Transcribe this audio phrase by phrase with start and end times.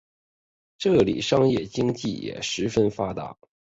[0.79, 3.37] 这里商业经济也十分发达。